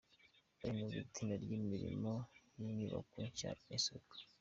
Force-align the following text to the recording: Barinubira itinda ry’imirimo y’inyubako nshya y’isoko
Barinubira 0.59 1.01
itinda 1.07 1.35
ry’imirimo 1.43 2.13
y’inyubako 2.59 3.15
nshya 3.27 3.51
y’isoko 3.67 4.11